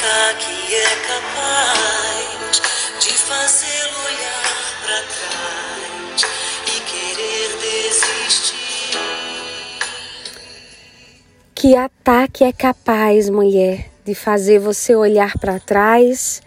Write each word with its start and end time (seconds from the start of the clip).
ataque 0.00 0.46
que 0.66 0.74
é 0.74 0.96
capaz 1.06 2.62
de 3.00 3.12
fazê-lo 3.18 3.98
olhar 4.06 4.42
para 4.82 5.02
trás 5.12 6.22
e 6.66 6.80
querer 6.88 7.48
desistir. 7.60 8.98
Que 11.54 11.76
ataque 11.76 12.44
é 12.44 12.52
capaz, 12.52 13.28
mulher, 13.28 13.90
de 14.02 14.14
fazer 14.14 14.58
você 14.58 14.96
olhar 14.96 15.38
para 15.38 15.60
trás 15.60 16.40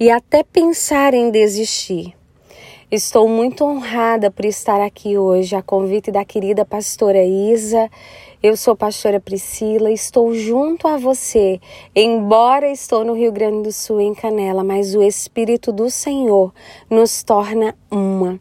e 0.00 0.10
até 0.10 0.42
pensar 0.42 1.12
em 1.12 1.30
desistir. 1.30 2.14
Estou 2.90 3.28
muito 3.28 3.64
honrada 3.64 4.30
por 4.30 4.46
estar 4.46 4.80
aqui 4.80 5.18
hoje, 5.18 5.54
a 5.54 5.62
convite 5.62 6.10
da 6.10 6.24
querida 6.24 6.64
pastora 6.64 7.22
Isa. 7.22 7.90
Eu 8.44 8.58
sou 8.58 8.76
pastora 8.76 9.18
Priscila, 9.18 9.90
estou 9.90 10.34
junto 10.34 10.86
a 10.86 10.98
você, 10.98 11.58
embora 11.96 12.70
estou 12.70 13.02
no 13.02 13.14
Rio 13.14 13.32
Grande 13.32 13.62
do 13.62 13.72
Sul, 13.72 14.02
em 14.02 14.12
Canela, 14.12 14.62
mas 14.62 14.94
o 14.94 15.02
Espírito 15.02 15.72
do 15.72 15.88
Senhor 15.88 16.52
nos 16.90 17.22
torna 17.22 17.74
uma. 17.90 18.38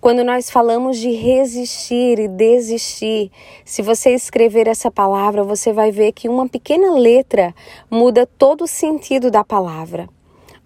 Quando 0.00 0.24
nós 0.24 0.48
falamos 0.48 0.96
de 0.96 1.10
resistir 1.10 2.20
e 2.20 2.26
desistir, 2.26 3.30
se 3.66 3.82
você 3.82 4.14
escrever 4.14 4.66
essa 4.66 4.90
palavra, 4.90 5.44
você 5.44 5.74
vai 5.74 5.90
ver 5.90 6.12
que 6.12 6.26
uma 6.26 6.48
pequena 6.48 6.94
letra 6.94 7.54
muda 7.90 8.26
todo 8.26 8.64
o 8.64 8.66
sentido 8.66 9.30
da 9.30 9.44
palavra 9.44 10.08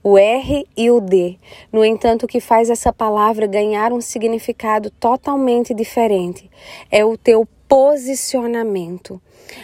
o 0.04 0.16
R 0.16 0.64
e 0.76 0.88
o 0.88 1.00
D. 1.00 1.36
No 1.72 1.84
entanto, 1.84 2.26
o 2.26 2.28
que 2.28 2.38
faz 2.38 2.70
essa 2.70 2.92
palavra 2.92 3.44
ganhar 3.48 3.92
um 3.92 4.00
significado 4.00 4.88
totalmente 4.88 5.74
diferente 5.74 6.48
é 6.92 7.04
o 7.04 7.18
teu 7.18 7.44
posicionamento. 7.68 9.20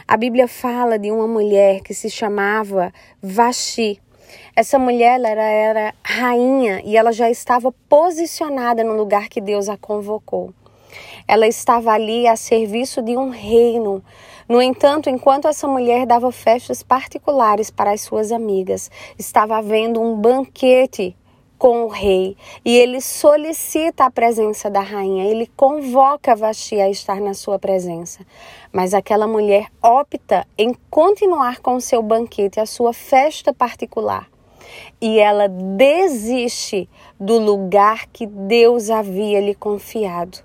A 0.07 0.17
Bíblia 0.17 0.49
fala 0.49 0.99
de 0.99 1.11
uma 1.11 1.27
mulher 1.27 1.81
que 1.81 1.95
se 1.95 2.09
chamava 2.11 2.93
Vashi. 3.23 4.01
Essa 4.55 4.79
mulher 4.79 5.17
ela 5.17 5.29
era 5.29 5.95
rainha 6.05 6.83
e 6.85 6.97
ela 6.97 7.13
já 7.13 7.31
estava 7.31 7.73
posicionada 7.89 8.83
no 8.85 8.95
lugar 8.95 9.29
que 9.29 9.41
Deus 9.41 9.69
a 9.69 9.77
convocou. 9.77 10.53
Ela 11.27 11.47
estava 11.47 11.93
ali 11.93 12.27
a 12.27 12.37
serviço 12.37 13.03
de 13.03 13.17
um 13.17 13.31
reino 13.31 14.03
no 14.49 14.61
entanto, 14.61 15.09
enquanto 15.09 15.49
essa 15.49 15.67
mulher 15.67 16.05
dava 16.05 16.31
festas 16.31 16.83
particulares 16.83 17.71
para 17.71 17.93
as 17.93 18.03
suas 18.03 18.33
amigas, 18.33 18.91
estava 19.19 19.57
havendo 19.57 19.99
um 19.99 20.15
banquete 20.15 21.17
com 21.63 21.85
o 21.85 21.87
rei 21.87 22.37
e 22.65 22.77
ele 22.77 23.01
solicita 23.01 24.05
a 24.05 24.11
presença 24.11 24.69
da 24.69 24.81
rainha, 24.81 25.31
ele 25.31 25.49
convoca 25.57 26.35
Vasti 26.35 26.81
a 26.81 26.91
estar 26.91 27.21
na 27.21 27.35
sua 27.35 27.57
presença. 27.57 28.27
Mas 28.73 28.93
aquela 28.93 29.29
mulher 29.29 29.69
opta 29.81 30.45
em 30.59 30.75
continuar 30.91 31.61
com 31.61 31.77
o 31.77 31.81
seu 31.81 32.03
banquete, 32.03 32.59
a 32.59 32.67
sua 32.67 32.93
festa 32.93 33.55
particular. 33.55 34.29
E 35.01 35.21
ela 35.21 35.47
desiste 35.49 36.91
do 37.21 37.39
lugar 37.39 38.09
que 38.13 38.27
Deus 38.27 38.91
havia 38.91 39.41
lhe 39.41 39.55
confiado. 39.55 40.39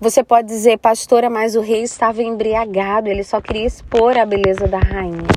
Você 0.00 0.22
pode 0.22 0.48
dizer, 0.48 0.78
pastora, 0.78 1.28
mas 1.28 1.56
o 1.56 1.60
rei 1.60 1.82
estava 1.82 2.22
embriagado, 2.22 3.08
ele 3.08 3.24
só 3.24 3.40
queria 3.40 3.66
expor 3.66 4.16
a 4.16 4.24
beleza 4.24 4.66
da 4.66 4.78
rainha. 4.78 5.28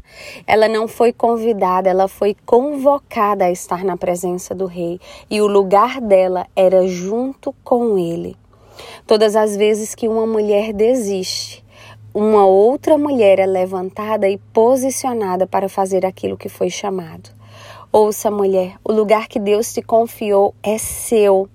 Ela 0.45 0.67
não 0.67 0.87
foi 0.87 1.11
convidada, 1.11 1.89
ela 1.89 2.07
foi 2.07 2.35
convocada 2.45 3.45
a 3.45 3.51
estar 3.51 3.83
na 3.83 3.97
presença 3.97 4.53
do 4.53 4.65
rei 4.65 4.99
e 5.29 5.41
o 5.41 5.47
lugar 5.47 5.99
dela 5.99 6.45
era 6.55 6.87
junto 6.87 7.53
com 7.63 7.97
ele. 7.97 8.35
Todas 9.05 9.35
as 9.35 9.55
vezes 9.55 9.95
que 9.95 10.07
uma 10.07 10.25
mulher 10.25 10.73
desiste, 10.73 11.63
uma 12.13 12.45
outra 12.45 12.97
mulher 12.97 13.39
é 13.39 13.45
levantada 13.45 14.27
e 14.27 14.37
posicionada 14.37 15.47
para 15.47 15.69
fazer 15.69 16.05
aquilo 16.05 16.37
que 16.37 16.49
foi 16.49 16.69
chamado. 16.69 17.29
Ouça, 17.91 18.31
mulher, 18.31 18.75
o 18.83 18.91
lugar 18.91 19.27
que 19.27 19.39
Deus 19.39 19.73
te 19.73 19.81
confiou 19.81 20.55
é 20.63 20.77
seu. 20.77 21.49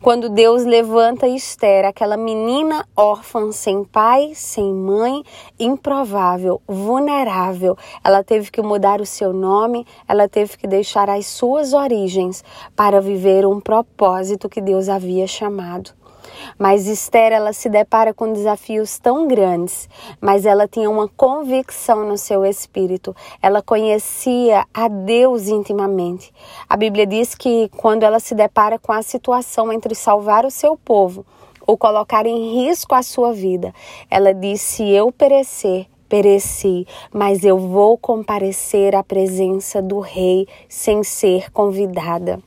Quando 0.00 0.28
Deus 0.28 0.64
levanta 0.64 1.26
Esther, 1.26 1.84
aquela 1.84 2.16
menina 2.16 2.86
órfã, 2.96 3.50
sem 3.52 3.84
pai, 3.84 4.32
sem 4.34 4.72
mãe, 4.72 5.22
improvável, 5.58 6.62
vulnerável, 6.66 7.76
ela 8.04 8.22
teve 8.22 8.50
que 8.50 8.62
mudar 8.62 9.00
o 9.00 9.06
seu 9.06 9.32
nome, 9.32 9.86
ela 10.06 10.28
teve 10.28 10.56
que 10.56 10.66
deixar 10.66 11.10
as 11.10 11.26
suas 11.26 11.72
origens 11.72 12.44
para 12.76 13.00
viver 13.00 13.44
um 13.46 13.60
propósito 13.60 14.48
que 14.48 14.60
Deus 14.60 14.88
havia 14.88 15.26
chamado. 15.26 15.98
Mas 16.58 16.86
Esther, 16.86 17.32
ela 17.32 17.52
se 17.52 17.68
depara 17.68 18.14
com 18.14 18.32
desafios 18.32 18.98
tão 18.98 19.26
grandes, 19.26 19.88
mas 20.20 20.46
ela 20.46 20.68
tinha 20.68 20.90
uma 20.90 21.08
convicção 21.08 22.06
no 22.06 22.16
seu 22.16 22.44
espírito. 22.44 23.14
Ela 23.42 23.62
conhecia 23.62 24.64
a 24.72 24.88
Deus 24.88 25.48
intimamente. 25.48 26.32
A 26.68 26.76
Bíblia 26.76 27.06
diz 27.06 27.34
que 27.34 27.70
quando 27.76 28.02
ela 28.02 28.20
se 28.20 28.34
depara 28.34 28.78
com 28.78 28.92
a 28.92 29.02
situação 29.02 29.57
entre 29.72 29.94
salvar 29.94 30.46
o 30.46 30.50
seu 30.50 30.76
povo 30.76 31.26
ou 31.66 31.76
colocar 31.76 32.24
em 32.24 32.64
risco 32.64 32.94
a 32.94 33.02
sua 33.02 33.32
vida, 33.32 33.74
ela 34.10 34.32
diz: 34.32 34.60
se 34.60 34.88
eu 34.88 35.12
perecer, 35.12 35.86
pereci, 36.08 36.86
mas 37.12 37.44
eu 37.44 37.58
vou 37.58 37.98
comparecer 37.98 38.94
à 38.94 39.02
presença 39.02 39.82
do 39.82 40.00
rei 40.00 40.46
sem 40.68 41.04
ser 41.04 41.50
convidada. 41.50 42.40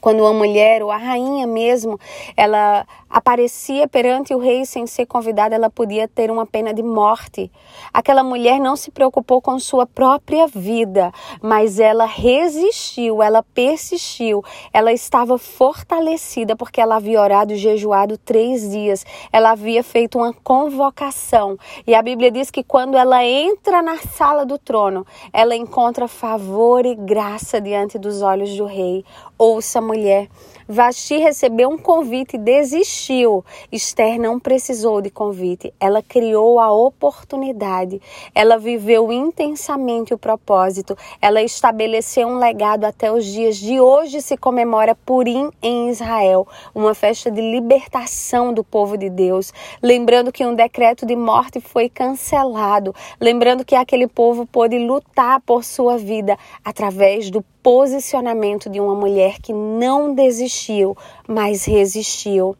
Quando 0.00 0.20
uma 0.20 0.32
mulher, 0.32 0.82
ou 0.82 0.90
a 0.90 0.96
rainha 0.96 1.46
mesmo, 1.46 1.98
ela 2.36 2.86
aparecia 3.10 3.88
perante 3.88 4.32
o 4.32 4.38
rei 4.38 4.64
sem 4.64 4.86
ser 4.86 5.04
convidada, 5.04 5.54
ela 5.54 5.68
podia 5.68 6.06
ter 6.06 6.30
uma 6.30 6.46
pena 6.46 6.72
de 6.72 6.82
morte. 6.82 7.50
Aquela 7.92 8.22
mulher 8.22 8.60
não 8.60 8.76
se 8.76 8.90
preocupou 8.90 9.42
com 9.42 9.58
sua 9.58 9.84
própria 9.84 10.46
vida, 10.46 11.12
mas 11.42 11.80
ela 11.80 12.04
resistiu, 12.04 13.20
ela 13.20 13.42
persistiu, 13.42 14.44
ela 14.72 14.92
estava 14.92 15.36
fortalecida 15.38 16.54
porque 16.54 16.80
ela 16.80 16.96
havia 16.96 17.20
orado 17.20 17.52
e 17.52 17.56
jejuado 17.56 18.16
três 18.16 18.70
dias, 18.70 19.04
ela 19.32 19.50
havia 19.50 19.82
feito 19.82 20.18
uma 20.18 20.32
convocação. 20.32 21.58
E 21.86 21.94
a 21.94 22.02
Bíblia 22.02 22.30
diz 22.30 22.50
que 22.50 22.62
quando 22.62 22.96
ela 22.96 23.24
entra 23.24 23.82
na 23.82 23.98
sala 23.98 24.46
do 24.46 24.56
trono, 24.56 25.04
ela 25.32 25.56
encontra 25.56 26.06
favor 26.06 26.86
e 26.86 26.94
graça 26.94 27.60
diante 27.60 27.98
dos 27.98 28.22
olhos 28.22 28.56
do 28.56 28.66
rei. 28.66 29.04
Ouça, 29.36 29.80
mulher, 29.90 30.28
Vasti 30.68 31.16
recebeu 31.16 31.68
um 31.68 31.76
convite 31.76 32.36
e 32.36 32.38
desistiu. 32.38 33.44
Esther 33.72 34.20
não 34.20 34.38
precisou 34.38 35.00
de 35.00 35.10
convite, 35.10 35.74
ela 35.80 36.00
criou 36.00 36.60
a 36.60 36.70
oportunidade. 36.70 38.00
Ela 38.32 38.56
viveu 38.56 39.10
intensamente 39.10 40.14
o 40.14 40.18
propósito. 40.18 40.96
Ela 41.20 41.42
estabeleceu 41.42 42.28
um 42.28 42.38
legado 42.38 42.84
até 42.84 43.10
os 43.10 43.24
dias 43.24 43.56
de 43.56 43.80
hoje 43.80 44.22
se 44.22 44.36
comemora 44.36 44.94
Purim 44.94 45.50
em 45.60 45.90
Israel, 45.90 46.46
uma 46.72 46.94
festa 46.94 47.32
de 47.32 47.40
libertação 47.40 48.54
do 48.54 48.62
povo 48.62 48.96
de 48.96 49.10
Deus, 49.10 49.52
lembrando 49.82 50.30
que 50.30 50.46
um 50.46 50.54
decreto 50.54 51.04
de 51.04 51.16
morte 51.16 51.60
foi 51.60 51.88
cancelado, 51.88 52.94
lembrando 53.20 53.64
que 53.64 53.74
aquele 53.74 54.06
povo 54.06 54.46
pôde 54.46 54.78
lutar 54.78 55.40
por 55.40 55.64
sua 55.64 55.98
vida 55.98 56.38
através 56.64 57.28
do 57.28 57.44
posicionamento 57.62 58.70
de 58.70 58.80
uma 58.80 58.94
mulher 58.94 59.38
que 59.40 59.52
não 59.52 60.14
desistiu, 60.14 60.96
mas 61.26 61.64
resistiu. 61.64 62.56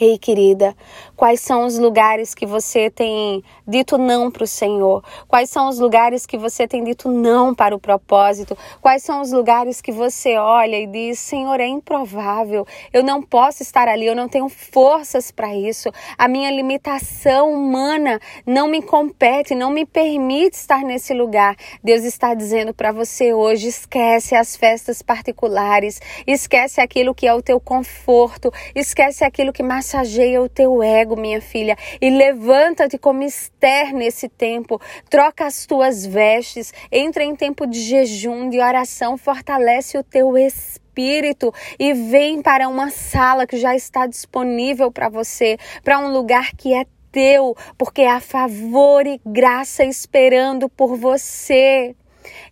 Ei, 0.00 0.18
querida, 0.18 0.74
quais 1.22 1.40
são 1.40 1.66
os 1.66 1.78
lugares 1.78 2.34
que 2.34 2.44
você 2.44 2.90
tem 2.90 3.44
dito 3.64 3.96
não 3.96 4.28
para 4.28 4.42
o 4.42 4.46
Senhor? 4.46 5.04
Quais 5.28 5.48
são 5.50 5.68
os 5.68 5.78
lugares 5.78 6.26
que 6.26 6.36
você 6.36 6.66
tem 6.66 6.82
dito 6.82 7.08
não 7.08 7.54
para 7.54 7.76
o 7.76 7.78
propósito? 7.78 8.58
Quais 8.80 9.04
são 9.04 9.20
os 9.20 9.30
lugares 9.30 9.80
que 9.80 9.92
você 9.92 10.36
olha 10.36 10.76
e 10.76 10.84
diz: 10.88 11.20
Senhor, 11.20 11.60
é 11.60 11.66
improvável, 11.68 12.66
eu 12.92 13.04
não 13.04 13.22
posso 13.22 13.62
estar 13.62 13.86
ali, 13.86 14.04
eu 14.04 14.16
não 14.16 14.28
tenho 14.28 14.48
forças 14.48 15.30
para 15.30 15.54
isso, 15.54 15.92
a 16.18 16.26
minha 16.26 16.50
limitação 16.50 17.52
humana 17.52 18.18
não 18.44 18.66
me 18.66 18.82
compete, 18.82 19.54
não 19.54 19.70
me 19.70 19.86
permite 19.86 20.54
estar 20.54 20.82
nesse 20.82 21.14
lugar. 21.14 21.54
Deus 21.84 22.02
está 22.02 22.34
dizendo 22.34 22.74
para 22.74 22.90
você 22.90 23.32
hoje: 23.32 23.68
esquece 23.68 24.34
as 24.34 24.56
festas 24.56 25.02
particulares, 25.02 26.00
esquece 26.26 26.80
aquilo 26.80 27.14
que 27.14 27.28
é 27.28 27.32
o 27.32 27.40
teu 27.40 27.60
conforto, 27.60 28.52
esquece 28.74 29.22
aquilo 29.22 29.52
que 29.52 29.62
massageia 29.62 30.42
o 30.42 30.48
teu 30.48 30.82
ego, 30.82 31.11
minha 31.16 31.40
filha, 31.40 31.76
e 32.00 32.10
levanta-te 32.10 32.98
como 32.98 33.22
Esther 33.22 33.92
nesse 33.94 34.28
tempo. 34.28 34.80
Troca 35.08 35.46
as 35.46 35.66
tuas 35.66 36.04
vestes, 36.06 36.72
entra 36.90 37.24
em 37.24 37.34
tempo 37.34 37.66
de 37.66 37.80
jejum, 37.80 38.48
de 38.48 38.60
oração, 38.60 39.16
fortalece 39.16 39.98
o 39.98 40.04
teu 40.04 40.36
espírito 40.36 41.52
e 41.78 41.92
vem 41.92 42.42
para 42.42 42.68
uma 42.68 42.90
sala 42.90 43.46
que 43.46 43.56
já 43.56 43.74
está 43.74 44.06
disponível 44.06 44.90
para 44.90 45.08
você, 45.08 45.56
para 45.82 45.98
um 45.98 46.12
lugar 46.12 46.52
que 46.56 46.74
é 46.74 46.84
teu, 47.10 47.54
porque 47.76 48.02
há 48.02 48.20
favor 48.20 49.06
e 49.06 49.20
graça 49.24 49.84
esperando 49.84 50.68
por 50.68 50.96
você. 50.96 51.94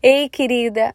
Ei, 0.03 0.29
querida, 0.29 0.95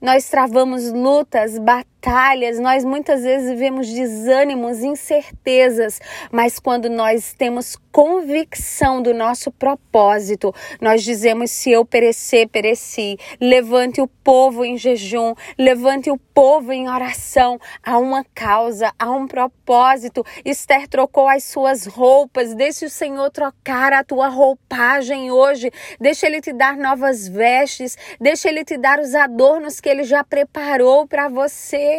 nós 0.00 0.28
travamos 0.28 0.90
lutas, 0.92 1.58
batalhas 1.58 1.95
batalhas, 2.06 2.60
nós 2.60 2.84
muitas 2.84 3.24
vezes 3.24 3.50
vivemos 3.50 3.88
desânimos, 3.88 4.78
incertezas, 4.78 6.00
mas 6.30 6.60
quando 6.60 6.88
nós 6.88 7.34
temos 7.36 7.76
convicção 7.90 9.02
do 9.02 9.12
nosso 9.12 9.50
propósito, 9.50 10.54
nós 10.80 11.02
dizemos: 11.02 11.50
se 11.50 11.72
eu 11.72 11.84
perecer, 11.84 12.48
pereci. 12.48 13.16
Levante 13.40 14.00
o 14.00 14.06
povo 14.06 14.64
em 14.64 14.76
jejum, 14.76 15.34
levante 15.58 16.10
o 16.10 16.18
povo 16.18 16.72
em 16.72 16.88
oração. 16.88 17.58
Há 17.82 17.98
uma 17.98 18.24
causa, 18.34 18.92
há 18.98 19.10
um 19.10 19.26
propósito. 19.26 20.24
Esther 20.44 20.86
trocou 20.88 21.28
as 21.28 21.44
suas 21.44 21.86
roupas, 21.86 22.54
deixe 22.54 22.84
o 22.84 22.90
Senhor 22.90 23.30
trocar 23.30 23.92
a 23.92 24.04
tua 24.04 24.28
roupagem 24.28 25.30
hoje, 25.30 25.72
deixa 25.98 26.26
Ele 26.26 26.40
te 26.40 26.52
dar 26.52 26.76
novas 26.76 27.26
vestes, 27.26 27.96
deixa 28.20 28.48
Ele 28.48 28.64
te 28.64 28.76
dar 28.76 29.00
os 29.00 29.14
adornos 29.14 29.80
que 29.80 29.88
Ele 29.88 30.04
já 30.04 30.22
preparou 30.22 31.06
para 31.06 31.28
você. 31.28 31.95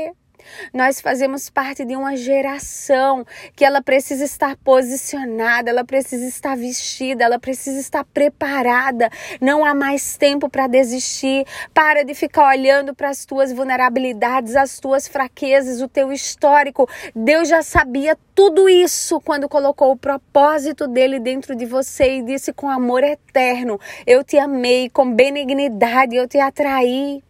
Nós 0.74 1.02
fazemos 1.02 1.50
parte 1.50 1.86
de 1.86 1.96
uma 1.96 2.16
geração 2.16 3.26
que 3.56 3.66
ela 3.66 3.82
precisa 3.82 4.24
estar 4.24 4.56
posicionada, 4.58 5.70
ela 5.70 5.84
precisa 5.84 6.26
estar 6.26 6.56
vestida, 6.56 7.24
ela 7.24 7.40
precisa 7.40 7.80
estar 7.80 8.04
preparada. 8.06 9.10
Não 9.42 9.66
há 9.66 9.74
mais 9.74 10.18
tempo 10.18 10.50
para 10.50 10.68
desistir. 10.68 11.46
Para 11.74 12.04
de 12.04 12.14
ficar 12.14 12.48
olhando 12.50 12.94
para 12.94 13.10
as 13.10 13.26
tuas 13.26 13.52
vulnerabilidades, 13.52 14.56
as 14.56 14.80
tuas 14.80 15.08
fraquezas, 15.08 15.82
o 15.82 15.88
teu 15.88 16.12
histórico. 16.12 16.90
Deus 17.16 17.50
já 17.50 17.62
sabia 17.62 18.18
tudo 18.36 18.70
isso 18.70 19.20
quando 19.22 19.50
colocou 19.50 19.92
o 19.92 19.98
propósito 19.98 20.88
dele 20.88 21.20
dentro 21.20 21.56
de 21.56 21.66
você 21.66 22.18
e 22.18 22.22
disse 22.22 22.54
com 22.54 22.70
amor 22.70 23.04
eterno: 23.04 23.80
Eu 24.06 24.24
te 24.24 24.38
amei, 24.38 24.90
com 24.90 25.12
benignidade 25.12 26.16
eu 26.16 26.28
te 26.28 26.40
atraí. 26.40 27.27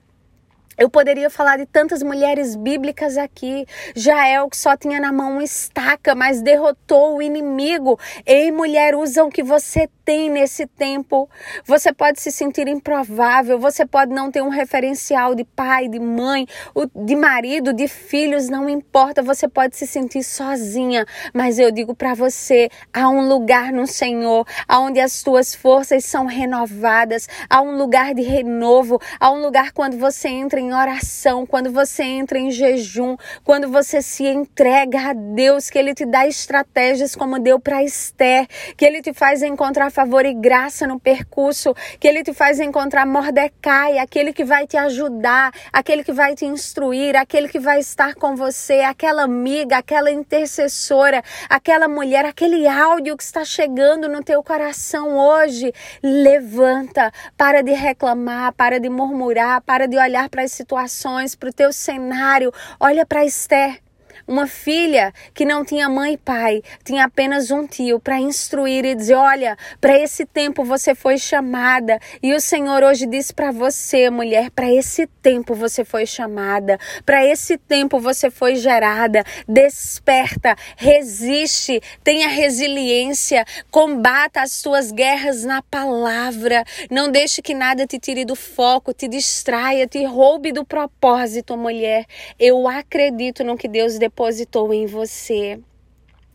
Eu 0.77 0.89
poderia 0.89 1.29
falar 1.29 1.57
de 1.57 1.65
tantas 1.65 2.03
mulheres 2.03 2.55
bíblicas 2.55 3.17
aqui. 3.17 3.65
Jael, 3.95 4.47
que 4.47 4.57
só 4.57 4.77
tinha 4.77 4.99
na 4.99 5.11
mão 5.11 5.33
uma 5.33 5.43
estaca, 5.43 6.13
mas 6.13 6.39
derrotou 6.41 7.17
o 7.17 7.21
inimigo. 7.21 7.99
Ei, 8.25 8.51
mulher, 8.51 8.95
usa 8.95 9.23
o 9.23 9.29
que 9.29 9.41
você 9.41 9.89
tem 10.05 10.29
nesse 10.29 10.67
tempo. 10.67 11.29
Você 11.65 11.91
pode 11.91 12.21
se 12.21 12.31
sentir 12.31 12.67
improvável, 12.67 13.59
você 13.59 13.85
pode 13.85 14.13
não 14.13 14.31
ter 14.31 14.41
um 14.41 14.49
referencial 14.49 15.33
de 15.33 15.43
pai, 15.43 15.87
de 15.89 15.99
mãe, 15.99 16.47
de 16.95 17.15
marido, 17.15 17.73
de 17.73 17.87
filhos, 17.87 18.47
não 18.47 18.69
importa. 18.69 19.23
Você 19.23 19.47
pode 19.47 19.75
se 19.75 19.87
sentir 19.87 20.23
sozinha, 20.23 21.05
mas 21.33 21.57
eu 21.57 21.71
digo 21.71 21.95
para 21.95 22.13
você: 22.13 22.69
há 22.93 23.09
um 23.09 23.27
lugar 23.27 23.73
no 23.73 23.87
Senhor 23.87 24.45
onde 24.69 24.99
as 24.99 25.23
tuas 25.23 25.55
forças 25.55 26.05
são 26.05 26.25
renovadas, 26.25 27.27
há 27.49 27.61
um 27.61 27.77
lugar 27.77 28.13
de 28.13 28.21
renovo, 28.21 29.01
há 29.19 29.31
um 29.31 29.41
lugar 29.41 29.71
quando 29.71 29.97
você 29.97 30.29
entra 30.29 30.59
em 30.59 30.66
em 30.67 30.73
oração, 30.73 31.45
quando 31.45 31.71
você 31.71 32.03
entra 32.03 32.37
em 32.37 32.51
jejum, 32.51 33.15
quando 33.43 33.69
você 33.69 34.01
se 34.01 34.25
entrega 34.25 35.11
a 35.11 35.13
Deus, 35.13 35.69
que 35.69 35.79
Ele 35.79 35.93
te 35.93 36.05
dá 36.05 36.27
estratégias 36.27 37.15
como 37.15 37.39
deu 37.39 37.59
para 37.59 37.83
Esther, 37.83 38.45
que 38.75 38.85
Ele 38.85 39.01
te 39.01 39.13
faz 39.13 39.41
encontrar 39.41 39.89
favor 39.91 40.25
e 40.25 40.33
graça 40.33 40.85
no 40.85 40.99
percurso, 40.99 41.73
que 41.99 42.07
Ele 42.07 42.21
te 42.21 42.33
faz 42.33 42.59
encontrar 42.59 43.05
Mordecai, 43.05 43.97
aquele 43.97 44.33
que 44.33 44.43
vai 44.43 44.67
te 44.67 44.75
ajudar, 44.75 45.53
aquele 45.71 46.03
que 46.03 46.11
vai 46.11 46.35
te 46.35 46.45
instruir, 46.45 47.15
aquele 47.15 47.47
que 47.47 47.59
vai 47.59 47.79
estar 47.79 48.13
com 48.15 48.35
você, 48.35 48.81
aquela 48.81 49.23
amiga, 49.23 49.77
aquela 49.77 50.11
intercessora, 50.11 51.23
aquela 51.49 51.87
mulher, 51.87 52.25
aquele 52.25 52.67
áudio 52.67 53.15
que 53.15 53.23
está 53.23 53.45
chegando 53.45 54.09
no 54.09 54.21
teu 54.21 54.43
coração 54.43 55.17
hoje. 55.17 55.73
Levanta, 56.03 57.11
para 57.37 57.61
de 57.61 57.71
reclamar, 57.71 58.51
para 58.53 58.79
de 58.79 58.89
murmurar, 58.89 59.61
para 59.61 59.87
de 59.87 59.97
olhar 59.97 60.27
para 60.29 60.43
as 60.43 60.56
situações, 60.57 61.35
para 61.35 61.49
o 61.49 61.53
teu 61.53 61.71
cenário. 61.71 62.51
Olha 62.79 63.05
para 63.05 63.23
Esther. 63.23 63.86
Uma 64.25 64.47
filha 64.47 65.13
que 65.33 65.45
não 65.45 65.63
tinha 65.63 65.89
mãe 65.89 66.13
e 66.13 66.17
pai, 66.17 66.61
tinha 66.83 67.05
apenas 67.05 67.51
um 67.51 67.67
tio 67.67 67.99
para 67.99 68.19
instruir 68.19 68.85
e 68.85 68.95
dizer: 68.95 69.15
Olha, 69.15 69.57
para 69.79 69.97
esse 69.97 70.25
tempo 70.25 70.63
você 70.63 70.95
foi 70.95 71.17
chamada. 71.17 71.99
E 72.21 72.33
o 72.33 72.41
Senhor 72.41 72.83
hoje 72.83 73.05
diz 73.05 73.31
para 73.31 73.51
você, 73.51 74.09
mulher: 74.09 74.49
para 74.51 74.71
esse 74.71 75.07
tempo 75.07 75.53
você 75.53 75.85
foi 75.85 76.05
chamada, 76.05 76.79
para 77.05 77.25
esse 77.25 77.57
tempo 77.57 77.99
você 77.99 78.29
foi 78.29 78.55
gerada. 78.55 79.23
Desperta, 79.47 80.55
resiste, 80.75 81.81
tenha 82.03 82.27
resiliência, 82.27 83.45
combata 83.71 84.41
as 84.41 84.51
suas 84.51 84.91
guerras 84.91 85.43
na 85.43 85.61
palavra. 85.61 86.63
Não 86.89 87.11
deixe 87.11 87.41
que 87.41 87.53
nada 87.53 87.85
te 87.85 87.99
tire 87.99 88.25
do 88.25 88.35
foco, 88.35 88.93
te 88.93 89.07
distraia, 89.07 89.87
te 89.87 90.03
roube 90.05 90.51
do 90.51 90.65
propósito, 90.65 91.57
mulher. 91.57 92.05
Eu 92.39 92.67
acredito 92.67 93.43
no 93.43 93.57
que 93.57 93.67
Deus 93.67 93.97
depois 93.97 94.06
depositou 94.07 94.73
em 94.73 94.85
você. 94.85 95.59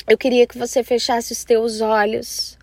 Eu 0.06 0.18
queria 0.18 0.46
que 0.46 0.58
você 0.58 0.84
fechasse 0.84 1.32
os 1.32 1.42
teus 1.42 1.80
olhos. 1.80 2.58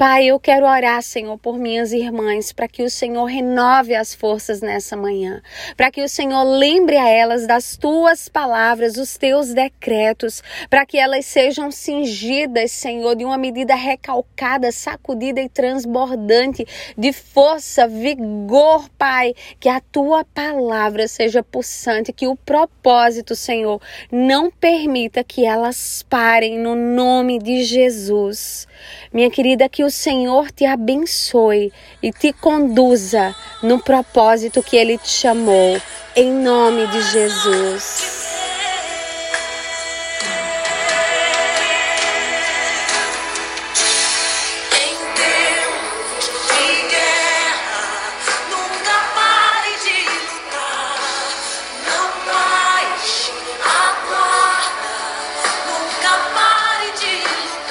Pai, 0.00 0.24
eu 0.28 0.40
quero 0.40 0.64
orar, 0.64 1.02
Senhor, 1.02 1.36
por 1.36 1.58
minhas 1.58 1.92
irmãs, 1.92 2.54
para 2.54 2.66
que 2.66 2.82
o 2.82 2.88
Senhor 2.88 3.26
renove 3.26 3.94
as 3.94 4.14
forças 4.14 4.62
nessa 4.62 4.96
manhã, 4.96 5.42
para 5.76 5.90
que 5.90 6.02
o 6.02 6.08
Senhor 6.08 6.42
lembre 6.42 6.96
a 6.96 7.06
elas 7.06 7.46
das 7.46 7.76
tuas 7.76 8.26
palavras, 8.26 8.96
os 8.96 9.18
teus 9.18 9.52
decretos, 9.52 10.42
para 10.70 10.86
que 10.86 10.96
elas 10.96 11.26
sejam 11.26 11.70
cingidas, 11.70 12.72
Senhor, 12.72 13.14
de 13.14 13.26
uma 13.26 13.36
medida 13.36 13.74
recalcada, 13.74 14.72
sacudida 14.72 15.38
e 15.38 15.50
transbordante 15.50 16.66
de 16.96 17.12
força, 17.12 17.86
vigor, 17.86 18.88
Pai, 18.96 19.34
que 19.60 19.68
a 19.68 19.82
tua 19.82 20.24
palavra 20.24 21.06
seja 21.08 21.42
pulsante, 21.42 22.10
que 22.10 22.26
o 22.26 22.36
propósito, 22.36 23.36
Senhor, 23.36 23.78
não 24.10 24.50
permita 24.50 25.22
que 25.22 25.44
elas 25.44 26.02
parem 26.08 26.58
no 26.58 26.74
nome 26.74 27.38
de 27.38 27.64
Jesus. 27.64 28.66
Minha 29.12 29.30
querida, 29.30 29.68
que 29.68 29.89
o 29.90 29.92
Senhor 29.92 30.52
te 30.52 30.64
abençoe 30.64 31.72
e 32.00 32.12
te 32.12 32.32
conduza 32.32 33.34
no 33.60 33.80
propósito 33.80 34.62
que 34.62 34.76
Ele 34.76 34.96
te 34.96 35.08
chamou. 35.08 35.80
Em 36.14 36.32
nome 36.32 36.86
de 36.86 37.02
Jesus. 37.10 38.19